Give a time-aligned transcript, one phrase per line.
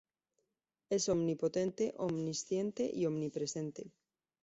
[0.89, 3.91] Es Omnipotente, Omnisciente y Omnipresente.